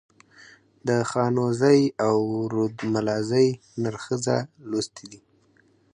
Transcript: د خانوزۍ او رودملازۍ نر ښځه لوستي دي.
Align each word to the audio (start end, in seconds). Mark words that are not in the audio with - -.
د 0.87 0.89
خانوزۍ 1.11 1.81
او 2.05 2.17
رودملازۍ 2.53 3.47
نر 3.81 3.95
ښځه 4.03 4.37
لوستي 4.69 5.05
دي. 5.11 5.21